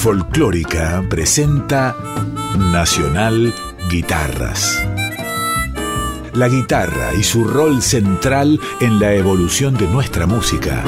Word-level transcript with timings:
Folclórica 0.00 1.04
presenta 1.10 1.94
Nacional 2.72 3.52
Guitarras. 3.90 4.82
La 6.32 6.48
guitarra 6.48 7.12
y 7.12 7.22
su 7.22 7.44
rol 7.44 7.82
central 7.82 8.58
en 8.80 8.98
la 8.98 9.12
evolución 9.12 9.74
de 9.76 9.86
nuestra 9.88 10.26
música. 10.26 10.82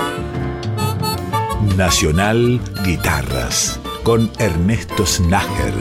Nacional 1.77 2.59
Guitarras 2.87 3.79
con 4.03 4.30
Ernesto 4.38 5.04
Snager. 5.04 5.74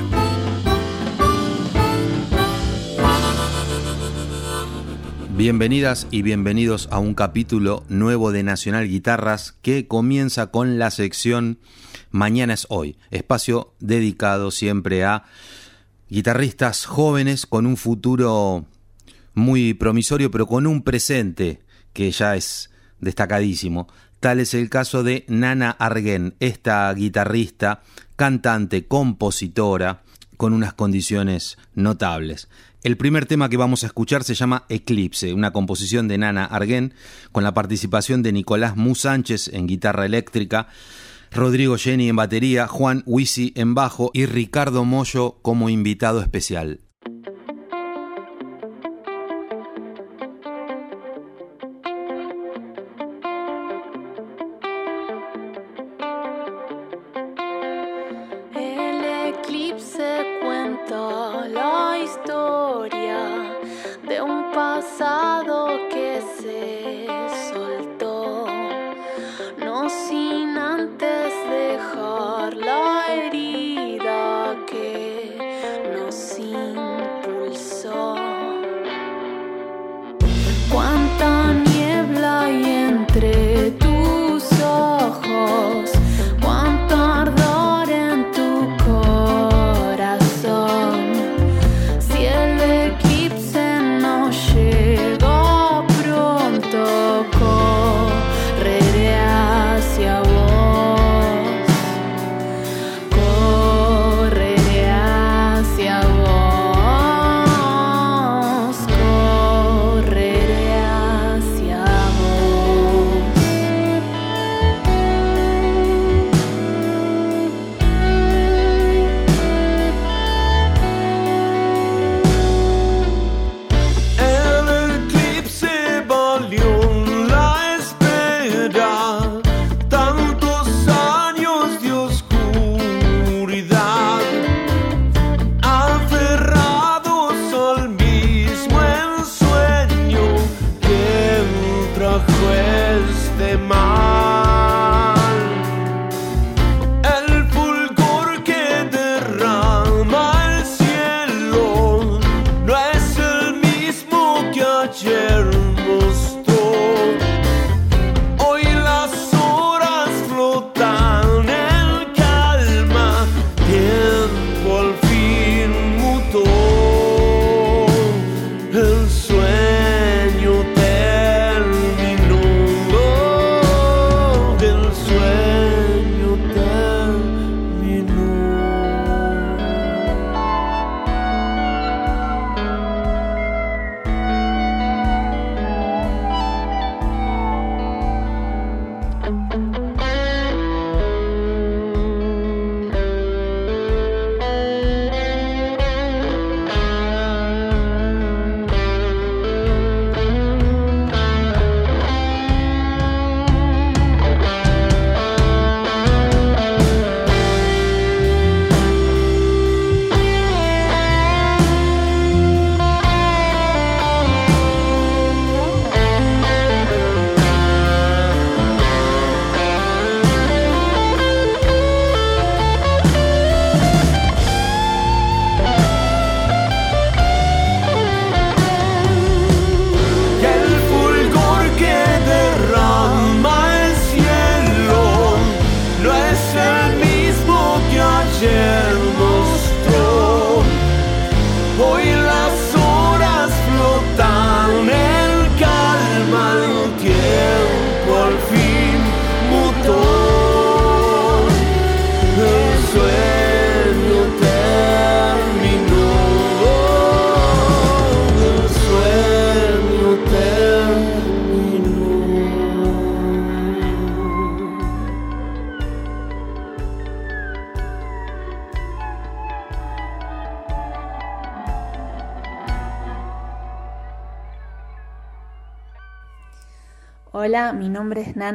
Bienvenidas 5.37 6.05
y 6.11 6.21
bienvenidos 6.21 6.89
a 6.91 6.99
un 6.99 7.13
capítulo 7.13 7.85
nuevo 7.87 8.33
de 8.33 8.43
Nacional 8.43 8.89
Guitarras 8.89 9.53
que 9.61 9.87
comienza 9.87 10.47
con 10.47 10.77
la 10.77 10.91
sección 10.91 11.59
Mañana 12.11 12.53
es 12.53 12.67
hoy, 12.69 12.97
espacio 13.09 13.73
dedicado 13.79 14.51
siempre 14.51 15.03
a 15.05 15.23
guitarristas 16.09 16.85
jóvenes 16.85 17.45
con 17.45 17.65
un 17.65 17.77
futuro 17.77 18.65
muy 19.33 19.73
promisorio, 19.73 20.29
pero 20.29 20.45
con 20.45 20.67
un 20.67 20.83
presente 20.83 21.61
que 21.93 22.11
ya 22.11 22.35
es 22.35 22.69
destacadísimo. 22.99 23.87
Tal 24.19 24.41
es 24.41 24.53
el 24.53 24.69
caso 24.69 25.03
de 25.03 25.25
Nana 25.29 25.71
Argen, 25.71 26.35
esta 26.39 26.93
guitarrista, 26.93 27.81
cantante, 28.17 28.85
compositora, 28.87 30.03
con 30.35 30.53
unas 30.53 30.73
condiciones 30.73 31.57
notables. 31.75 32.49
El 32.83 32.97
primer 32.97 33.25
tema 33.25 33.47
que 33.47 33.57
vamos 33.57 33.83
a 33.83 33.87
escuchar 33.87 34.23
se 34.23 34.35
llama 34.35 34.65
Eclipse, 34.67 35.33
una 35.33 35.53
composición 35.53 36.07
de 36.07 36.17
Nana 36.17 36.45
Argen, 36.45 36.93
con 37.31 37.43
la 37.43 37.53
participación 37.53 38.21
de 38.21 38.31
Nicolás 38.31 38.75
Mu 38.75 38.95
Sánchez 38.95 39.49
en 39.53 39.67
guitarra 39.67 40.05
eléctrica, 40.05 40.67
Rodrigo 41.33 41.77
Jenny 41.77 42.09
en 42.09 42.17
batería, 42.17 42.67
Juan 42.67 43.03
Wisi 43.05 43.53
en 43.55 43.73
bajo 43.73 44.11
y 44.13 44.25
Ricardo 44.25 44.83
Moyo 44.83 45.39
como 45.41 45.69
invitado 45.69 46.19
especial. 46.19 46.81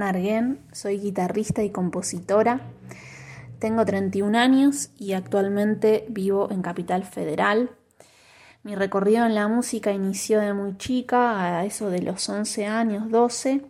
Arguén, 0.02 0.60
soy 0.72 0.98
guitarrista 0.98 1.62
y 1.62 1.70
compositora. 1.70 2.60
tengo 3.58 3.84
31 3.84 4.38
años 4.38 4.90
y 4.98 5.14
actualmente 5.14 6.04
vivo 6.08 6.48
en 6.50 6.62
Capital 6.62 7.04
Federal. 7.04 7.70
Mi 8.66 8.74
recorrido 8.74 9.24
en 9.26 9.36
la 9.36 9.46
música 9.46 9.92
inició 9.92 10.40
de 10.40 10.52
muy 10.52 10.76
chica, 10.76 11.60
a 11.60 11.64
eso 11.64 11.88
de 11.88 12.02
los 12.02 12.28
11 12.28 12.66
años, 12.66 13.10
12, 13.12 13.62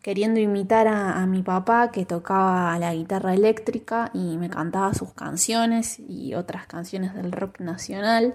queriendo 0.00 0.40
imitar 0.40 0.88
a, 0.88 1.26
mi 1.26 1.42
papá 1.42 1.90
que 1.90 2.06
tocaba 2.06 2.78
la 2.78 2.94
guitarra 2.94 3.34
eléctrica 3.34 4.10
y 4.14 4.38
me 4.38 4.48
cantaba 4.48 4.94
sus 4.94 5.12
canciones 5.12 5.98
y 5.98 6.32
otras 6.32 6.66
canciones 6.66 7.14
del 7.14 7.32
rock 7.32 7.60
nacional. 7.60 8.34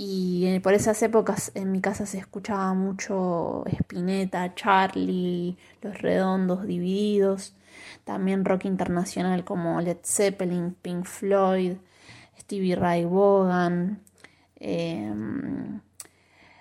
Y 0.00 0.46
eh, 0.46 0.60
por 0.60 0.74
esas 0.74 1.02
épocas 1.02 1.50
en 1.56 1.72
mi 1.72 1.80
casa 1.80 2.06
se 2.06 2.18
escuchaba 2.18 2.72
mucho 2.72 3.64
Spinetta, 3.66 4.54
Charlie, 4.54 5.56
Los 5.82 6.00
Redondos 6.00 6.64
Divididos, 6.64 7.56
también 8.04 8.44
rock 8.44 8.66
internacional 8.66 9.44
como 9.44 9.80
Led 9.80 9.96
Zeppelin, 10.04 10.76
Pink 10.80 11.04
Floyd, 11.04 11.78
Stevie 12.38 12.76
Ray 12.76 13.06
Vaughan, 13.06 14.00
em, 14.60 15.80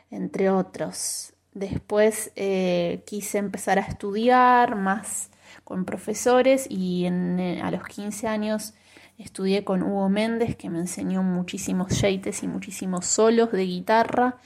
entre 0.10 0.50
otros. 0.50 1.33
Después 1.54 2.31
eh, 2.36 3.04
quise 3.06 3.38
empezar 3.38 3.78
a 3.78 3.83
estudiar 3.83 4.75
más 4.75 5.30
con 5.63 5.86
profesores 5.86 6.66
y 6.68 7.06
eh, 7.06 7.62
a 7.63 7.69
los 7.69 7.83
15 7.83 8.28
años 8.28 8.74
Estudié 9.18 9.64
con 9.64 9.81
Hugo 9.81 10.10
Méndez, 10.10 10.56
que 10.56 10.69
me 10.69 10.78
enseñó 10.78 11.24
muchísimos 11.24 12.00
yates 12.00 12.44
y 12.44 12.48
muchísimos 12.48 13.06
solos 13.08 13.52
de 13.52 13.64
guitarra. 13.64 14.38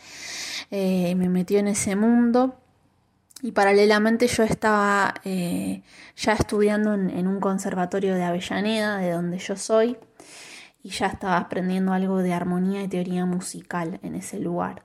Eh, 0.70 1.14
me 1.16 1.28
metió 1.28 1.60
en 1.60 1.68
ese 1.68 1.98
mundo. 1.98 2.56
Y 3.42 3.52
paralelamente 3.52 4.28
yo 4.28 4.44
estaba 4.44 5.16
eh, 5.26 5.82
ya 6.16 6.34
estudiando 6.34 6.94
en, 6.94 7.28
un 7.28 7.40
conservatorio 7.40 8.16
de 8.16 8.24
Avellaneda, 8.24 8.98
de 8.98 9.12
donde 9.12 9.40
yo 9.40 9.58
soy, 9.58 9.98
y 10.84 10.90
ya 10.90 11.08
estaba 11.08 11.38
aprendiendo 11.38 11.92
algo 11.92 12.20
de 12.20 12.34
armonía 12.34 12.84
y 12.84 12.88
teoría 12.88 13.26
musical 13.26 14.00
en 14.04 14.16
ese 14.16 14.40
lugar. 14.40 14.84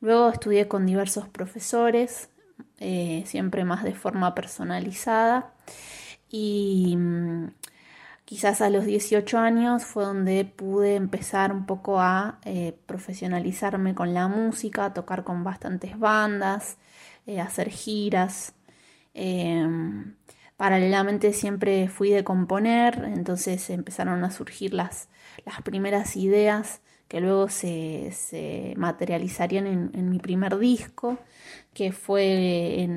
Luego 0.00 0.28
estudié 0.30 0.66
con 0.66 0.84
diversos 0.84 1.28
profesores, 1.28 2.28
eh, 2.78 3.22
siempre 3.26 3.64
más 3.64 3.84
de 3.84 3.94
forma 3.94 4.34
personalizada, 4.34 5.54
y 6.28 6.96
mm, 6.96 7.46
Quizás 8.26 8.60
a 8.60 8.70
los 8.70 8.86
18 8.86 9.38
años 9.38 9.84
fue 9.84 10.04
donde 10.04 10.44
pude 10.44 10.96
empezar 10.96 11.52
un 11.52 11.64
poco 11.64 12.00
a 12.00 12.40
eh, 12.44 12.76
profesionalizarme 12.86 13.94
con 13.94 14.14
la 14.14 14.26
música, 14.26 14.86
a 14.86 14.94
tocar 14.94 15.22
con 15.22 15.44
bastantes 15.44 15.96
bandas, 15.96 16.76
eh, 17.26 17.40
hacer 17.40 17.70
giras. 17.70 18.54
Em, 19.14 20.16
paralelamente 20.56 21.32
siempre 21.32 21.88
fui 21.88 22.10
de 22.10 22.24
componer, 22.24 23.04
entonces 23.14 23.70
empezaron 23.70 24.24
a 24.24 24.32
surgir 24.32 24.74
las, 24.74 25.08
las 25.44 25.62
primeras 25.62 26.16
ideas 26.16 26.80
que 27.06 27.20
luego 27.20 27.48
se, 27.48 28.74
materializarían 28.76 29.90
en, 29.94 30.10
mi 30.10 30.18
primer 30.18 30.58
disco, 30.58 31.18
que 31.72 31.92
fue, 31.92 32.88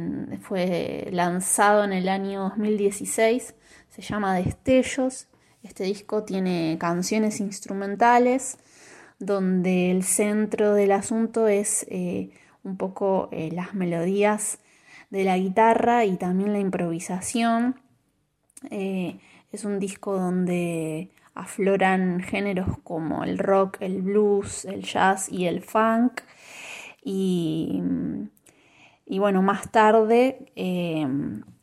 fue 0.42 1.10
lanzado 1.12 1.84
en 1.84 1.94
el 1.94 2.10
año 2.10 2.50
2016 2.50 3.54
se 3.90 4.02
llama 4.02 4.36
Destellos. 4.36 5.28
Este 5.64 5.84
disco 5.84 6.24
tiene 6.24 6.78
canciones 6.80 7.40
instrumentales 7.40 8.58
donde 9.20 9.92
el 9.92 10.04
centro 10.04 10.74
del 10.74 10.94
asunto 10.94 11.48
es 11.48 11.86
eh, 11.90 12.30
un 12.64 12.78
poco 12.78 13.28
eh, 13.32 13.52
las 13.52 13.74
melodías 13.74 14.60
de 15.10 15.26
la 15.26 15.38
guitarra 15.38 16.06
y 16.06 16.16
también 16.16 16.54
la 16.54 16.60
improvisación. 16.60 17.76
Eh, 18.70 19.20
es 19.52 19.66
un 19.66 19.80
disco 19.80 20.18
donde 20.18 21.12
afloran 21.34 22.22
géneros 22.22 22.78
como 22.84 23.24
el 23.24 23.38
rock, 23.38 23.78
el 23.82 24.02
blues, 24.02 24.66
el 24.66 24.84
jazz 24.84 25.30
y 25.30 25.46
el 25.46 25.62
funk. 25.62 26.22
Y, 27.04 27.82
y 29.06 29.20
bueno, 29.20 29.42
más 29.42 29.72
tarde 29.72 30.46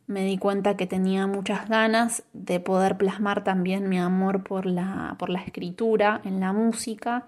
me 0.07 0.23
di 0.23 0.37
cuenta 0.37 0.77
que 0.77 0.87
tenía 0.87 1.27
muchas 1.27 1.67
ganas 1.67 2.23
de 2.31 2.61
poder 2.61 2.97
plasmar 2.97 3.43
también 3.43 3.89
mi 3.89 3.99
amor 3.99 4.43
por 4.43 4.65
la, 4.65 5.15
por 5.19 5.29
la 5.29 5.41
escritura 5.41 6.21
en 6.23 6.39
la 6.39 6.53
música 6.53 7.27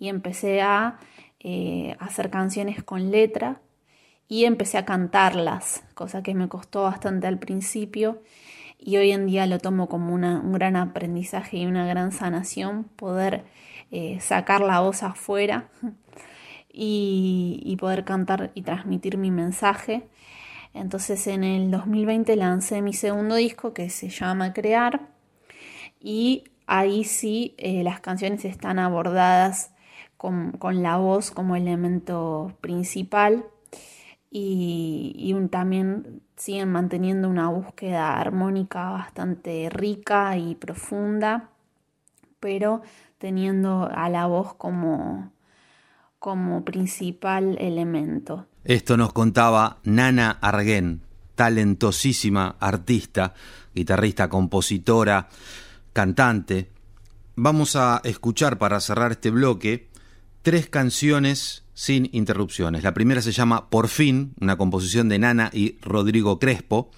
y 0.00 0.08
empecé 0.08 0.60
a 0.60 0.98
eh, 1.38 1.96
hacer 2.00 2.30
canciones 2.30 2.82
con 2.82 3.12
letra 3.12 3.60
y 4.28 4.44
empecé 4.44 4.76
a 4.76 4.84
cantarlas, 4.84 5.84
cosa 5.94 6.24
que 6.24 6.34
me 6.34 6.48
costó 6.48 6.82
bastante 6.82 7.28
al 7.28 7.38
principio 7.38 8.20
y 8.76 8.96
hoy 8.96 9.12
en 9.12 9.26
día 9.26 9.46
lo 9.46 9.60
tomo 9.60 9.88
como 9.88 10.12
un 10.12 10.52
gran 10.52 10.74
aprendizaje 10.74 11.58
y 11.58 11.66
una 11.66 11.86
gran 11.86 12.10
sanación 12.10 12.84
poder 12.96 13.44
eh, 13.92 14.18
sacar 14.20 14.62
la 14.62 14.80
voz 14.80 15.04
afuera 15.04 15.68
y, 16.72 17.62
y 17.64 17.76
poder 17.76 18.04
cantar 18.04 18.50
y 18.54 18.62
transmitir 18.62 19.16
mi 19.16 19.30
mensaje 19.30 20.08
entonces 20.76 21.26
en 21.26 21.44
el 21.44 21.70
2020 21.70 22.36
lancé 22.36 22.82
mi 22.82 22.92
segundo 22.92 23.34
disco 23.36 23.72
que 23.72 23.90
se 23.90 24.08
llama 24.08 24.52
Crear 24.52 25.08
y 26.00 26.44
ahí 26.66 27.04
sí 27.04 27.54
eh, 27.58 27.82
las 27.82 28.00
canciones 28.00 28.44
están 28.44 28.78
abordadas 28.78 29.72
con, 30.16 30.82
la 30.82 30.96
voz 30.96 31.30
como 31.30 31.56
elemento 31.56 32.52
principal 32.60 33.44
y, 34.30 35.34
también 35.50 36.22
siguen 36.36 36.70
manteniendo 36.72 37.28
una 37.28 37.48
búsqueda 37.48 38.18
armónica 38.18 38.90
bastante 38.90 39.70
rica 39.70 40.36
y 40.36 40.54
profunda, 40.56 41.50
pero 42.40 42.82
teniendo 43.18 43.88
a 43.90 44.08
la 44.08 44.26
voz 44.26 44.54
como, 44.54 45.30
como 46.18 46.64
principal 46.64 47.56
elemento. 47.60 48.46
Esto 48.66 48.96
nos 48.96 49.12
contaba 49.12 49.78
Nana 49.84 50.38
Arguén, 50.40 51.02
talentosísima 51.36 52.56
artista, 52.58 53.32
guitarrista, 53.72 54.28
compositora, 54.28 55.28
cantante. 55.92 56.72
Vamos 57.36 57.76
a 57.76 58.00
escuchar 58.02 58.58
para 58.58 58.80
cerrar 58.80 59.12
este 59.12 59.30
bloque 59.30 59.88
tres 60.42 60.68
canciones 60.68 61.62
sin 61.74 62.10
interrupciones. 62.10 62.82
La 62.82 62.92
primera 62.92 63.22
se 63.22 63.30
llama 63.30 63.70
Por 63.70 63.86
fin, 63.86 64.34
una 64.40 64.56
composición 64.56 65.08
de 65.08 65.20
Nana 65.20 65.48
y 65.52 65.78
Rodrigo 65.80 66.40
Crespo, 66.40 66.90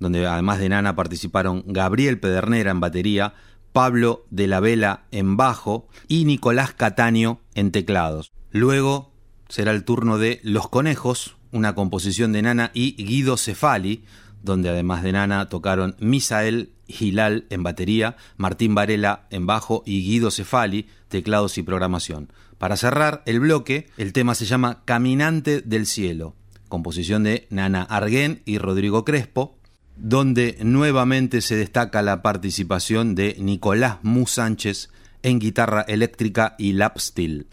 donde 0.00 0.26
además 0.26 0.58
de 0.58 0.70
Nana 0.70 0.96
participaron 0.96 1.62
Gabriel 1.68 2.18
Pedernera 2.18 2.72
en 2.72 2.80
batería, 2.80 3.34
Pablo 3.72 4.26
de 4.30 4.48
la 4.48 4.58
Vela 4.58 5.04
en 5.12 5.36
bajo 5.36 5.86
y 6.08 6.24
Nicolás 6.24 6.72
Cataño 6.72 7.42
en 7.54 7.70
teclados. 7.70 8.32
Luego 8.50 9.09
será 9.50 9.72
el 9.72 9.84
turno 9.84 10.16
de 10.16 10.40
Los 10.42 10.68
Conejos, 10.68 11.36
una 11.52 11.74
composición 11.74 12.32
de 12.32 12.40
Nana 12.40 12.70
y 12.72 12.92
Guido 13.04 13.36
Cefali, 13.36 14.04
donde 14.42 14.70
además 14.70 15.02
de 15.02 15.12
Nana 15.12 15.48
tocaron 15.48 15.96
Misael 15.98 16.72
Gilal 16.88 17.46
en 17.50 17.62
batería, 17.62 18.16
Martín 18.36 18.74
Varela 18.74 19.26
en 19.30 19.46
bajo 19.46 19.82
y 19.84 20.02
Guido 20.02 20.30
Cefali, 20.30 20.86
teclados 21.08 21.58
y 21.58 21.62
programación. 21.62 22.32
Para 22.58 22.76
cerrar 22.76 23.22
el 23.26 23.40
bloque, 23.40 23.88
el 23.96 24.12
tema 24.12 24.34
se 24.34 24.46
llama 24.46 24.82
Caminante 24.84 25.60
del 25.60 25.86
Cielo, 25.86 26.34
composición 26.68 27.24
de 27.24 27.46
Nana 27.50 27.82
Arguén 27.82 28.42
y 28.44 28.58
Rodrigo 28.58 29.04
Crespo, 29.04 29.58
donde 29.96 30.58
nuevamente 30.62 31.40
se 31.40 31.56
destaca 31.56 32.02
la 32.02 32.22
participación 32.22 33.14
de 33.14 33.36
Nicolás 33.38 33.98
Mu 34.02 34.26
Sánchez 34.26 34.90
en 35.22 35.38
guitarra 35.38 35.82
eléctrica 35.82 36.54
y 36.58 36.72
lap 36.72 36.98
steel. 36.98 37.46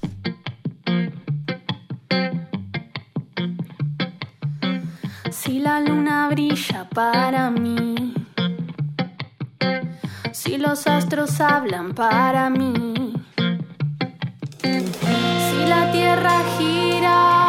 Para 6.93 7.49
mí, 7.49 8.13
si 10.31 10.57
los 10.57 10.85
astros 10.85 11.41
hablan 11.41 11.95
para 11.95 12.49
mí, 12.51 13.13
si 14.61 15.65
la 15.67 15.91
tierra 15.91 16.43
gira 16.57 17.46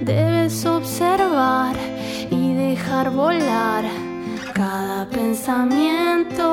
Debes 0.02 0.66
observar 0.66 1.74
y 2.30 2.52
dejar 2.54 3.10
volar 3.10 3.84
cada 4.52 5.08
pensamiento. 5.08 6.44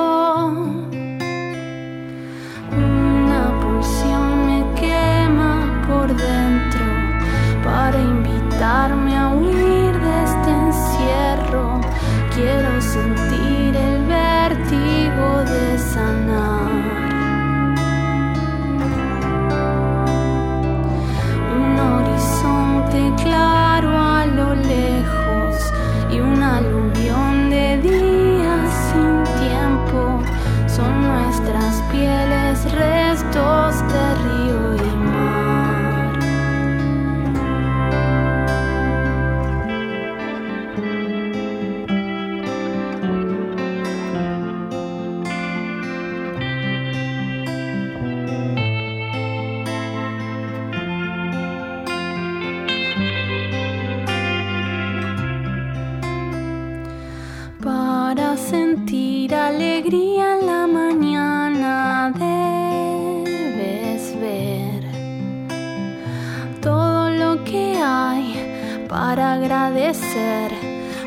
Una 2.71 3.60
pulsión 3.62 4.47
me 4.47 4.63
quema 4.79 5.84
por 5.86 6.08
dentro 6.15 6.86
para 7.62 7.99
invitarme 7.99 9.17
a 9.17 9.34
huir 9.36 9.99
de 9.99 10.23
este 10.23 10.49
encierro. 10.49 11.82
Quiero 12.34 12.82
sentir 12.82 13.38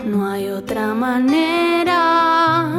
No 0.05 0.31
hay 0.31 0.49
otra 0.49 0.95
manera 0.95 2.73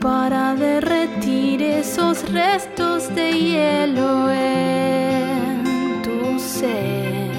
para 0.00 0.54
derretir 0.54 1.62
esos 1.62 2.30
restos 2.32 3.14
de 3.14 3.32
hielo 3.32 4.30
en 4.30 6.02
tu 6.02 6.38
ser. 6.38 7.30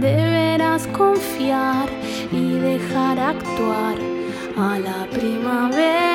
Deberás 0.00 0.86
confiar 0.86 1.88
y 2.32 2.52
dejar 2.52 3.18
actuar 3.18 3.96
a 4.56 4.78
la 4.78 5.06
primavera. 5.10 6.09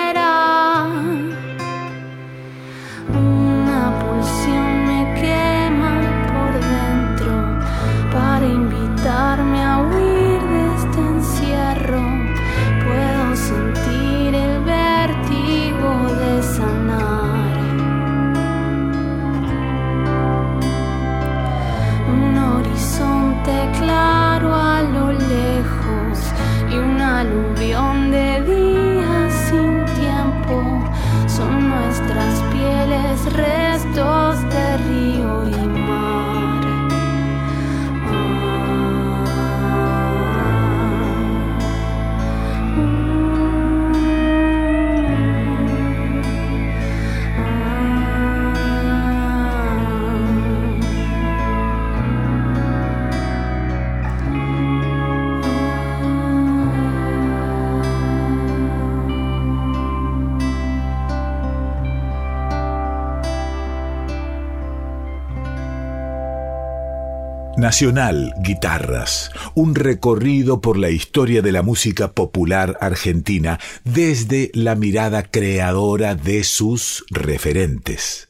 Nacional 67.65 68.35
Guitarras, 68.41 69.31
un 69.55 69.73
recorrido 69.73 70.61
por 70.61 70.77
la 70.77 70.91
historia 70.91 71.41
de 71.41 71.51
la 71.51 71.63
música 71.63 72.11
popular 72.11 72.77
argentina 72.79 73.59
desde 73.83 74.51
la 74.53 74.75
mirada 74.75 75.23
creadora 75.23 76.13
de 76.13 76.43
sus 76.43 77.03
referentes. 77.09 78.29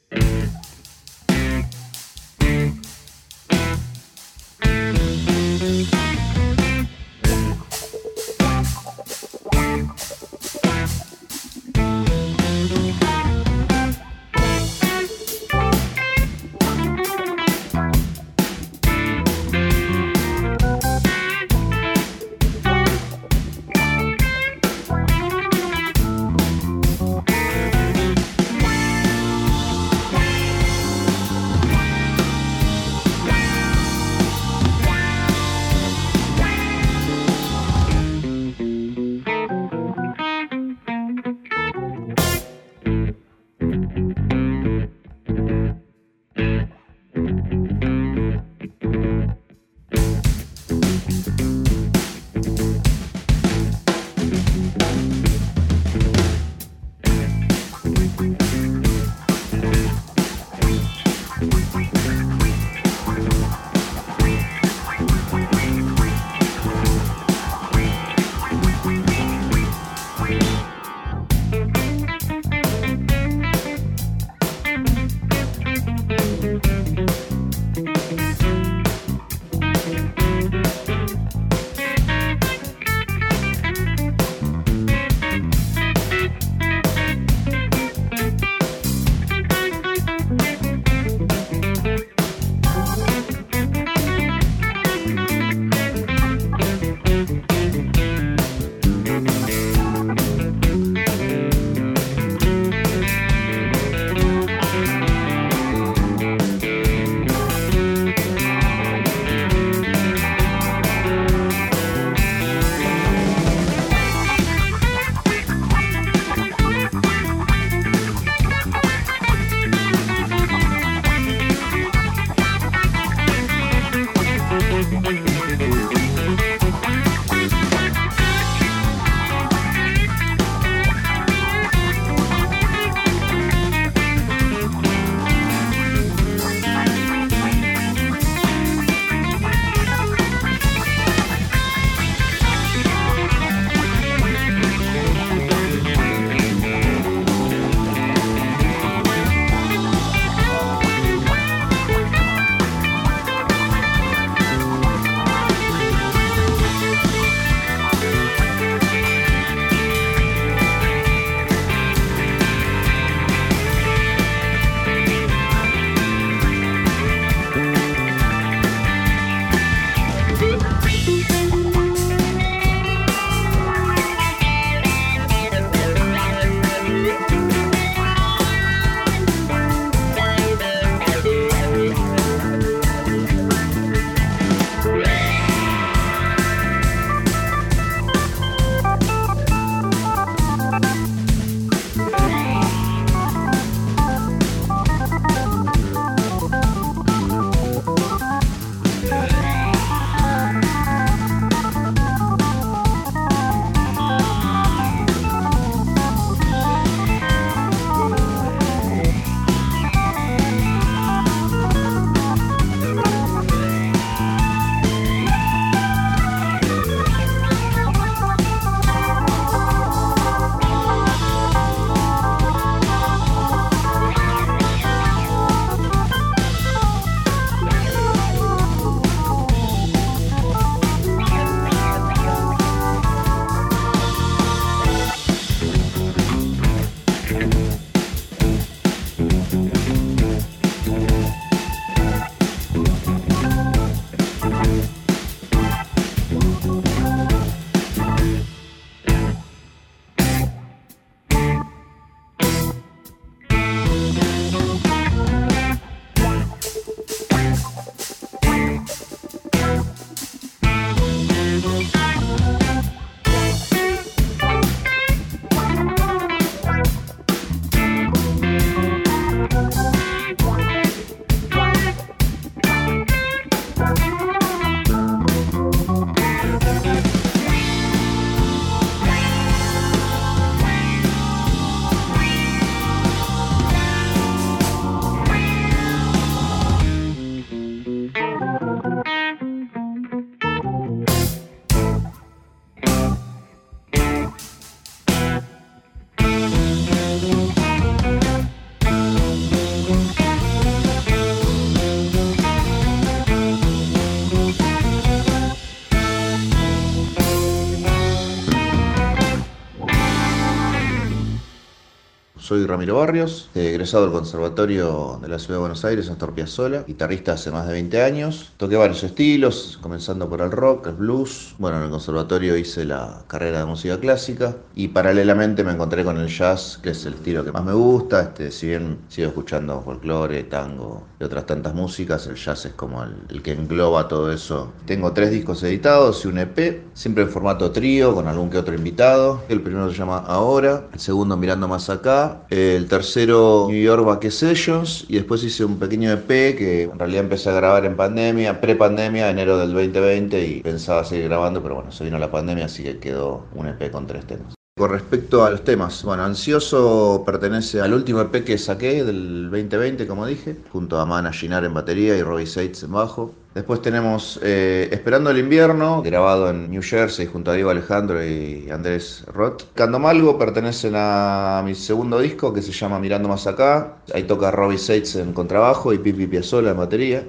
Soy 312.55 312.65
Ramiro 312.65 312.95
Barrios, 312.95 313.49
egresado 313.53 314.03
del 314.03 314.13
Conservatorio 314.13 315.19
de 315.21 315.27
la 315.27 315.39
Ciudad 315.39 315.55
de 315.55 315.59
Buenos 315.59 315.83
Aires, 315.83 316.09
Astor 316.09 316.33
Piazzolla, 316.33 316.83
guitarrista 316.87 317.33
hace 317.33 317.51
más 317.51 317.67
de 317.67 317.73
20 317.73 318.01
años. 318.01 318.53
Toqué 318.55 318.77
varios 318.77 319.03
estilos, 319.03 319.77
comenzando 319.81 320.29
por 320.29 320.39
el 320.39 320.51
rock, 320.51 320.87
el 320.87 320.93
blues. 320.93 321.53
Bueno, 321.57 321.79
en 321.79 321.83
el 321.83 321.89
conservatorio 321.89 322.55
hice 322.55 322.85
la 322.85 323.23
carrera 323.27 323.59
de 323.59 323.65
música 323.65 323.99
clásica 323.99 324.55
y 324.73 324.87
paralelamente 324.87 325.65
me 325.65 325.73
encontré 325.73 326.05
con 326.05 326.17
el 326.17 326.29
jazz, 326.29 326.79
que 326.81 326.91
es 326.91 327.05
el 327.05 327.15
estilo 327.15 327.43
que 327.43 327.51
más 327.51 327.65
me 327.65 327.73
gusta. 327.73 328.21
Este, 328.21 328.49
si 328.51 328.67
bien 328.67 328.99
sigo 329.09 329.27
escuchando 329.27 329.81
folclore, 329.81 330.43
tango 330.43 331.03
y 331.19 331.25
otras 331.25 331.45
tantas 331.45 331.73
músicas, 331.73 332.25
el 332.27 332.35
jazz 332.35 332.67
es 332.67 332.73
como 332.73 333.03
el, 333.03 333.17
el 333.27 333.41
que 333.41 333.51
engloba 333.51 334.07
todo 334.07 334.31
eso. 334.31 334.71
Tengo 334.85 335.11
tres 335.11 335.31
discos 335.31 335.61
editados 335.63 336.23
y 336.23 336.29
un 336.29 336.37
EP, 336.37 336.85
siempre 336.93 337.25
en 337.25 337.29
formato 337.31 337.71
trío, 337.71 338.15
con 338.15 338.29
algún 338.29 338.49
que 338.49 338.59
otro 338.59 338.73
invitado. 338.73 339.43
El 339.49 339.61
primero 339.61 339.89
se 339.91 339.97
llama 339.97 340.19
Ahora, 340.19 340.87
el 340.93 340.99
segundo 341.01 341.35
Mirando 341.35 341.67
Más 341.67 341.89
Acá, 341.89 342.44
el 342.49 342.87
tercero 342.87 343.67
New 343.69 343.81
York 343.81 344.05
Back 344.05 344.29
Sessions 344.29 345.05
y 345.07 345.15
después 345.15 345.43
hice 345.43 345.65
un 345.65 345.77
pequeño 345.77 346.11
EP 346.11 346.27
que 346.27 346.83
en 346.83 346.97
realidad 346.97 347.23
empecé 347.23 347.49
a 347.49 347.53
grabar 347.53 347.85
en 347.85 347.95
pandemia, 347.95 348.61
pre-pandemia, 348.61 349.29
enero 349.29 349.57
del 349.57 349.73
2020 349.73 350.47
y 350.47 350.61
pensaba 350.61 351.03
seguir 351.03 351.25
grabando, 351.25 351.61
pero 351.61 351.75
bueno, 351.75 351.91
se 351.91 352.03
vino 352.03 352.17
la 352.17 352.31
pandemia, 352.31 352.65
así 352.65 352.83
que 352.83 352.97
quedó 352.99 353.45
un 353.53 353.67
EP 353.67 353.91
con 353.91 354.07
tres 354.07 354.25
temas. 354.25 354.54
Con 354.77 354.91
respecto 354.91 355.45
a 355.45 355.51
los 355.51 355.63
temas, 355.63 356.03
bueno, 356.03 356.25
Ansioso 356.25 357.23
pertenece 357.25 357.79
al 357.79 357.93
último 357.93 358.19
EP 358.19 358.43
que 358.43 358.57
saqué 358.57 359.05
del 359.05 359.49
2020, 359.49 360.05
como 360.05 360.25
dije, 360.25 360.57
junto 360.69 360.99
a 360.99 361.05
Mana 361.05 361.31
Ginar 361.31 361.63
en 361.63 361.73
batería 361.73 362.17
y 362.17 362.21
Robbie 362.21 362.45
Seitz 362.45 362.83
en 362.83 362.91
bajo. 362.91 363.33
Después 363.53 363.81
tenemos 363.81 364.37
eh, 364.43 364.89
Esperando 364.91 365.29
el 365.29 365.37
invierno, 365.37 366.01
grabado 366.01 366.49
en 366.49 366.69
New 366.69 366.81
Jersey 366.83 367.25
junto 367.25 367.51
a 367.51 367.53
Diego 367.53 367.69
Alejandro 367.69 368.21
y 368.21 368.69
Andrés 368.69 369.23
Roth. 369.27 369.63
Candomalgo 369.75 370.37
pertenecen 370.37 370.95
a 370.97 371.61
mi 371.63 371.73
segundo 371.73 372.19
disco 372.19 372.53
que 372.53 372.61
se 372.61 372.73
llama 372.73 372.99
Mirando 372.99 373.29
Más 373.29 373.47
Acá. 373.47 373.99
Ahí 374.13 374.23
toca 374.23 374.51
Robbie 374.51 374.77
Seitz 374.77 375.15
en 375.15 375.31
contrabajo 375.31 375.93
y 375.93 375.99
Pipi 375.99 376.27
Piazzolla 376.27 376.71
en 376.71 376.77
batería. 376.77 377.25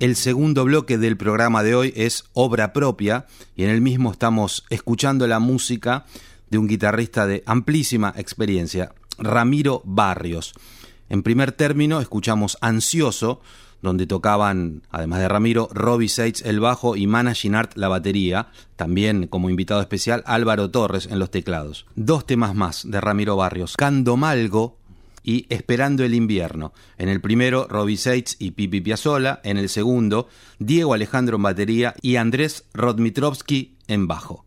El 0.00 0.16
segundo 0.16 0.64
bloque 0.64 0.96
del 0.96 1.18
programa 1.18 1.62
de 1.62 1.74
hoy 1.74 1.92
es 1.94 2.24
obra 2.32 2.72
propia 2.72 3.26
y 3.54 3.64
en 3.64 3.68
el 3.68 3.82
mismo 3.82 4.10
estamos 4.10 4.64
escuchando 4.70 5.26
la 5.26 5.40
música 5.40 6.06
de 6.48 6.56
un 6.56 6.66
guitarrista 6.66 7.26
de 7.26 7.42
amplísima 7.44 8.14
experiencia, 8.16 8.94
Ramiro 9.18 9.82
Barrios. 9.84 10.54
En 11.10 11.22
primer 11.22 11.52
término 11.52 12.00
escuchamos 12.00 12.56
Ansioso, 12.62 13.42
donde 13.82 14.06
tocaban, 14.06 14.80
además 14.90 15.20
de 15.20 15.28
Ramiro, 15.28 15.68
Robbie 15.70 16.08
Seitz 16.08 16.46
el 16.46 16.60
bajo 16.60 16.96
y 16.96 17.06
Managing 17.06 17.54
Art 17.54 17.72
la 17.74 17.88
batería, 17.88 18.48
también 18.76 19.26
como 19.26 19.50
invitado 19.50 19.82
especial 19.82 20.22
Álvaro 20.24 20.70
Torres 20.70 21.08
en 21.10 21.18
los 21.18 21.30
teclados. 21.30 21.84
Dos 21.94 22.24
temas 22.24 22.54
más 22.54 22.90
de 22.90 23.02
Ramiro 23.02 23.36
Barrios, 23.36 23.76
Candomalgo 23.76 24.79
y 25.22 25.46
Esperando 25.48 26.04
el 26.04 26.14
invierno. 26.14 26.72
En 26.98 27.08
el 27.08 27.20
primero, 27.20 27.66
Robbie 27.68 27.96
Seitz 27.96 28.36
y 28.38 28.52
Pipi 28.52 28.80
Piazzolla, 28.80 29.40
en 29.44 29.56
el 29.56 29.68
segundo, 29.68 30.28
Diego 30.58 30.94
Alejandro 30.94 31.36
en 31.36 31.42
batería 31.42 31.94
y 32.00 32.16
Andrés 32.16 32.64
Rodmitrovsky 32.72 33.76
en 33.88 34.06
bajo. 34.06 34.46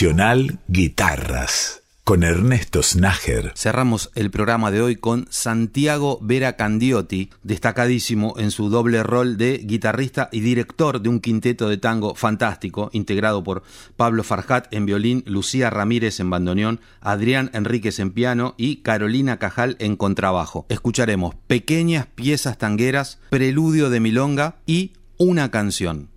Nacional 0.00 0.58
Guitarras 0.66 1.82
con 2.04 2.22
Ernesto 2.22 2.82
Snager. 2.82 3.52
Cerramos 3.54 4.10
el 4.14 4.30
programa 4.30 4.70
de 4.70 4.80
hoy 4.80 4.96
con 4.96 5.26
Santiago 5.28 6.18
Vera 6.22 6.56
Candiotti, 6.56 7.28
destacadísimo 7.42 8.32
en 8.38 8.50
su 8.50 8.70
doble 8.70 9.02
rol 9.02 9.36
de 9.36 9.58
guitarrista 9.58 10.30
y 10.32 10.40
director 10.40 11.02
de 11.02 11.10
un 11.10 11.20
quinteto 11.20 11.68
de 11.68 11.76
tango 11.76 12.14
fantástico, 12.14 12.88
integrado 12.94 13.44
por 13.44 13.62
Pablo 13.98 14.24
Farjat 14.24 14.72
en 14.72 14.86
violín, 14.86 15.22
Lucía 15.26 15.68
Ramírez 15.68 16.18
en 16.18 16.30
bandoneón, 16.30 16.80
Adrián 17.02 17.50
Enríquez 17.52 17.98
en 17.98 18.12
piano 18.12 18.54
y 18.56 18.76
Carolina 18.76 19.38
Cajal 19.38 19.76
en 19.80 19.96
contrabajo. 19.96 20.64
Escucharemos 20.70 21.34
pequeñas 21.46 22.06
piezas 22.06 22.56
tangueras, 22.56 23.18
preludio 23.28 23.90
de 23.90 24.00
milonga 24.00 24.56
y 24.64 24.94
una 25.18 25.50
canción. 25.50 26.09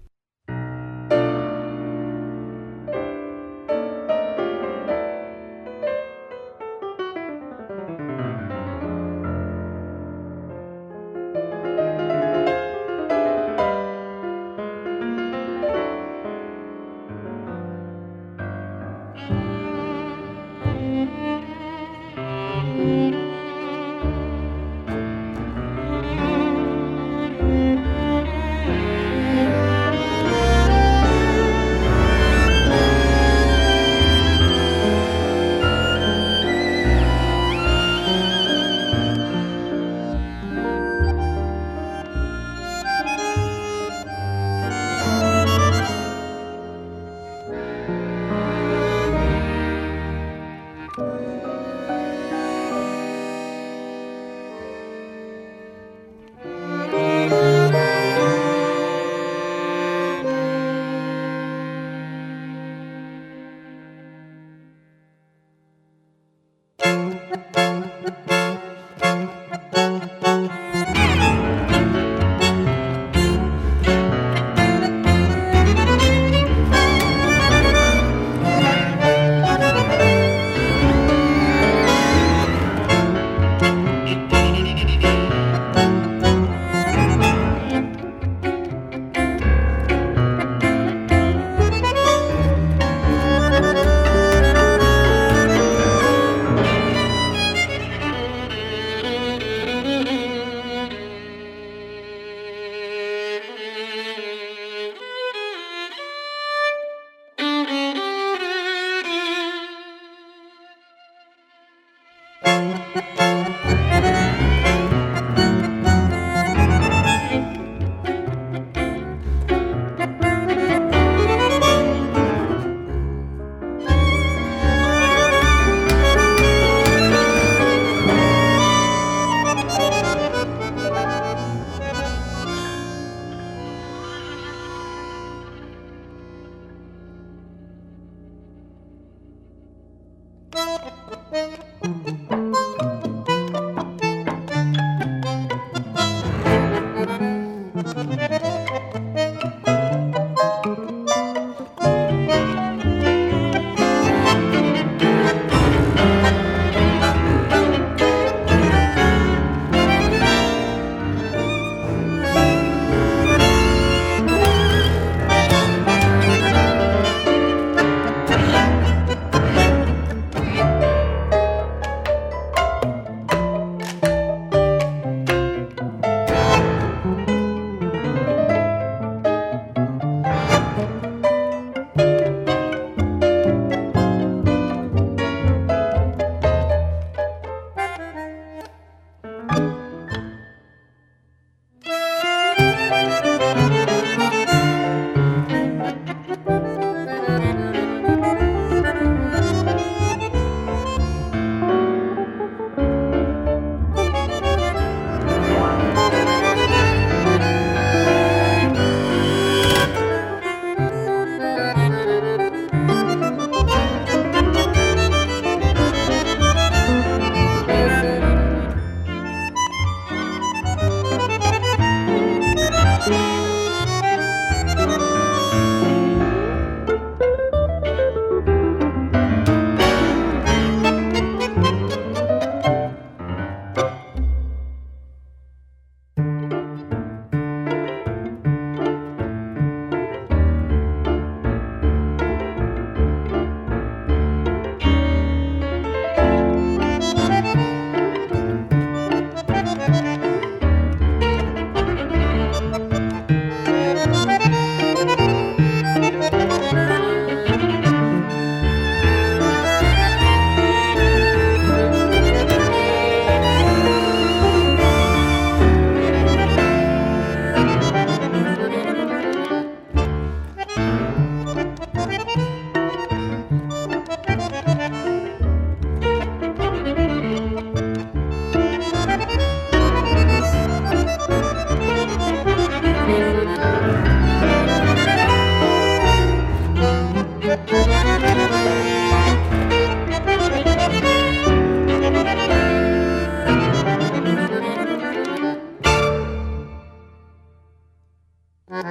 Thank 298.74 298.88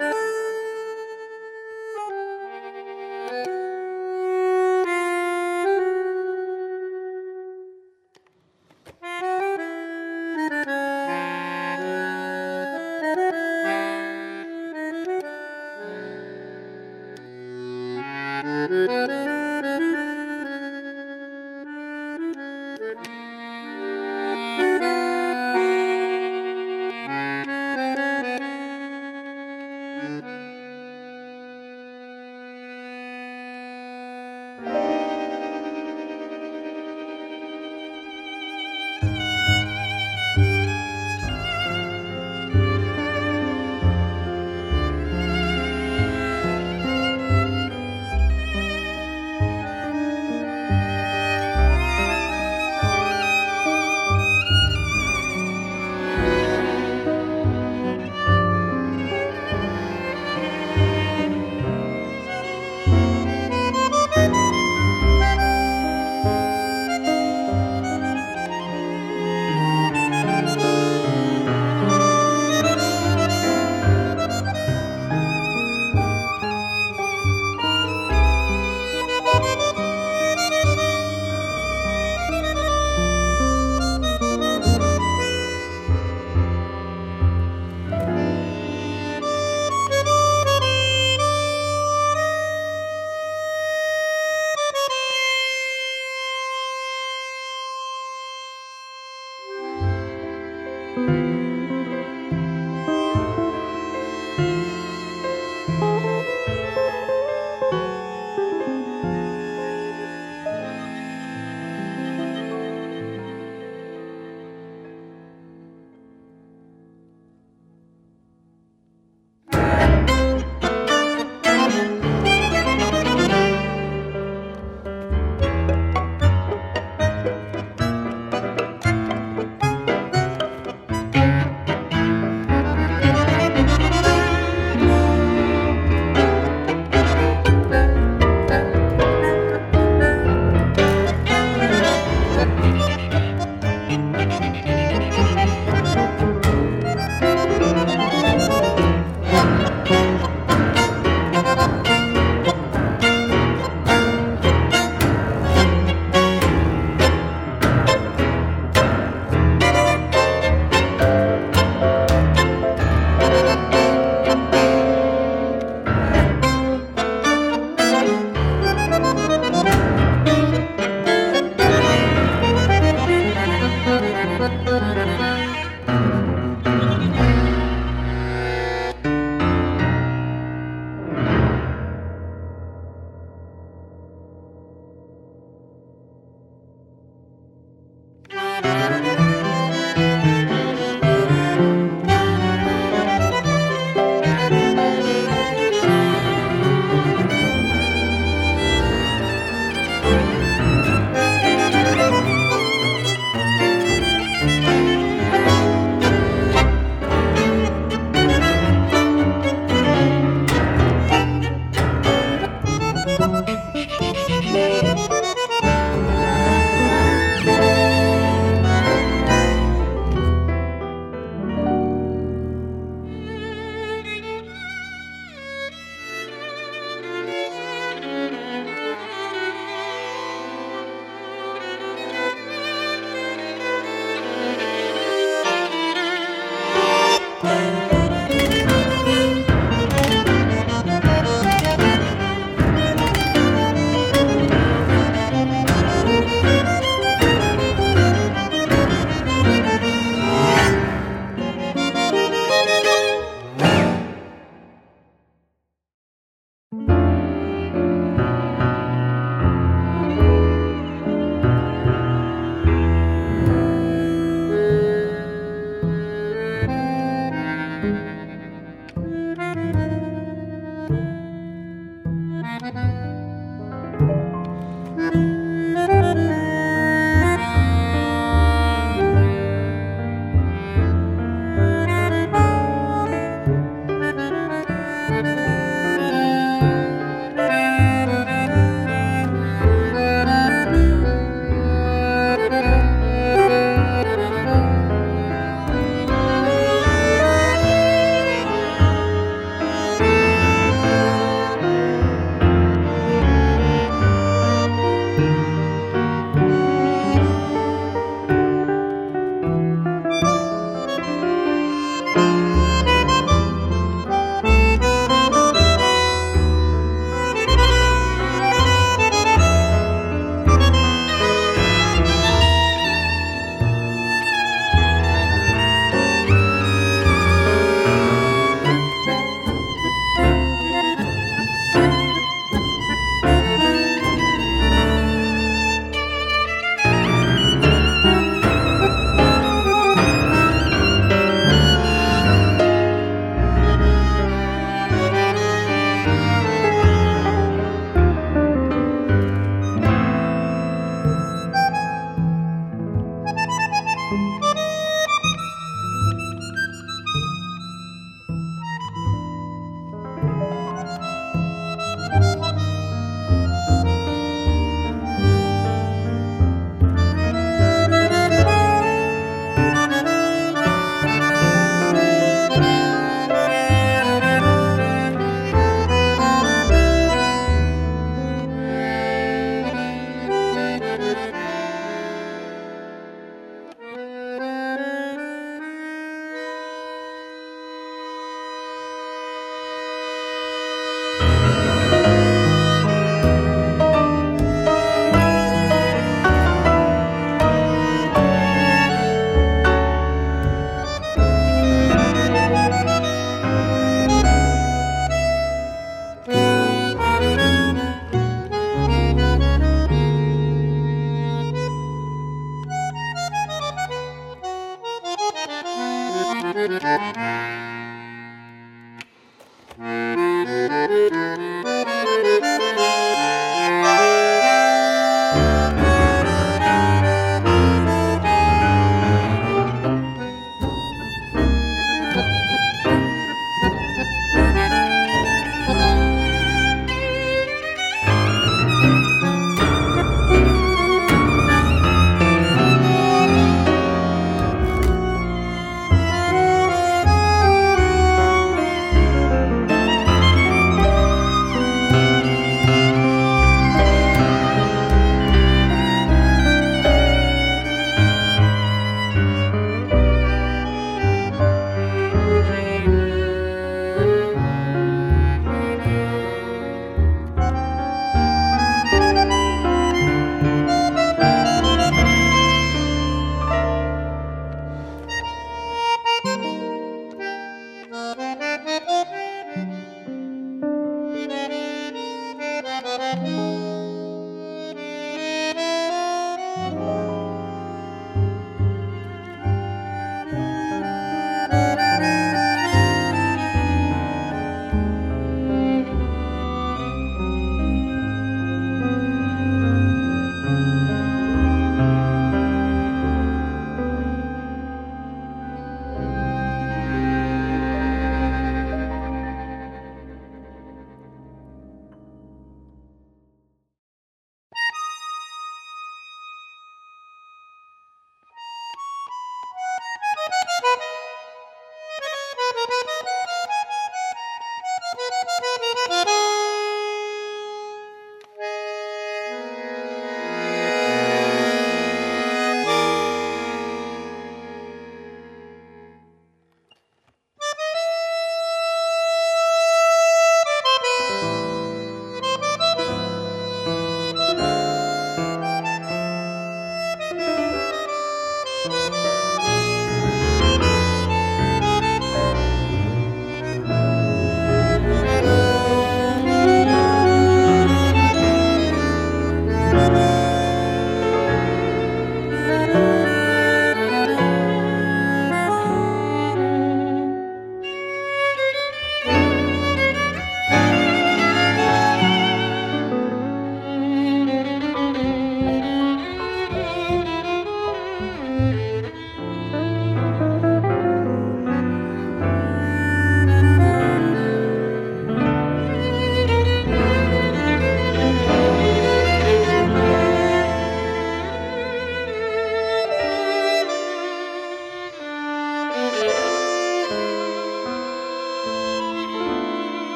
you. 0.00 0.13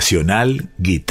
Nacional 0.00 0.70
Guitarra. 0.78 1.08